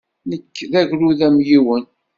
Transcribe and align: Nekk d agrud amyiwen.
Nekk 0.29 0.55
d 0.71 0.73
agrud 0.81 1.19
amyiwen. 1.27 1.83